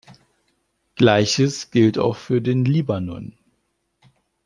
Gleiches 0.95 1.69
gilt 1.69 1.99
auch 1.99 2.15
für 2.17 2.41
den 2.41 2.65
Libanon. 2.65 3.37